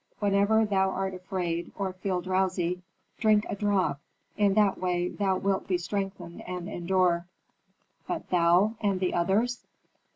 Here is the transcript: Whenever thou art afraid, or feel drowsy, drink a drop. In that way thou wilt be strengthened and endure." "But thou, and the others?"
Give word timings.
Whenever 0.17 0.65
thou 0.65 0.89
art 0.89 1.13
afraid, 1.13 1.71
or 1.77 1.93
feel 1.93 2.21
drowsy, 2.21 2.81
drink 3.19 3.45
a 3.47 3.55
drop. 3.55 3.99
In 4.35 4.55
that 4.55 4.79
way 4.79 5.09
thou 5.09 5.37
wilt 5.37 5.67
be 5.67 5.77
strengthened 5.77 6.41
and 6.49 6.67
endure." 6.67 7.27
"But 8.07 8.31
thou, 8.31 8.77
and 8.81 8.99
the 8.99 9.13
others?" 9.13 9.63